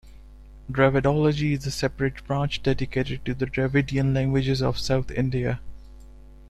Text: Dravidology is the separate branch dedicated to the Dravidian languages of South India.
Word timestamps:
Dravidology 0.71 1.51
is 1.55 1.65
the 1.65 1.69
separate 1.69 2.25
branch 2.25 2.63
dedicated 2.63 3.23
to 3.23 3.35
the 3.35 3.45
Dravidian 3.45 4.15
languages 4.15 4.59
of 4.59 4.79
South 4.79 5.11
India. 5.11 5.59